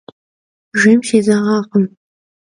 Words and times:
Jjêym 0.77 1.01
sêzeğakhım. 1.07 1.85